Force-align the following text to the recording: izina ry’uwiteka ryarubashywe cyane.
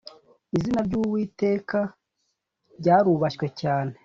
izina 0.55 0.79
ry’uwiteka 0.87 1.79
ryarubashywe 2.79 3.47
cyane. 3.61 3.93